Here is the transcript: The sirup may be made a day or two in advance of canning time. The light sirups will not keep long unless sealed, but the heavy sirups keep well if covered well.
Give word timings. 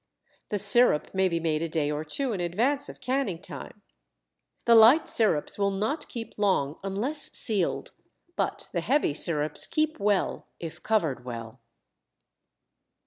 The 0.49 0.57
sirup 0.57 1.13
may 1.13 1.29
be 1.29 1.39
made 1.39 1.61
a 1.61 1.69
day 1.69 1.91
or 1.91 2.03
two 2.03 2.33
in 2.33 2.41
advance 2.41 2.89
of 2.89 2.99
canning 3.01 3.37
time. 3.39 3.83
The 4.65 4.73
light 4.73 5.07
sirups 5.07 5.59
will 5.59 5.69
not 5.69 6.09
keep 6.09 6.39
long 6.39 6.79
unless 6.83 7.31
sealed, 7.37 7.91
but 8.35 8.67
the 8.71 8.81
heavy 8.81 9.13
sirups 9.13 9.67
keep 9.69 9.99
well 9.99 10.47
if 10.59 10.81
covered 10.81 11.23
well. 11.23 11.59